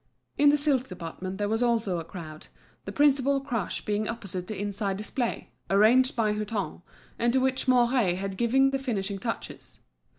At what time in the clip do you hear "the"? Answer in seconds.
0.49-0.57, 2.85-2.91, 4.47-4.59, 8.71-8.79